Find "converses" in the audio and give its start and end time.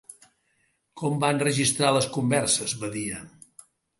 2.17-2.75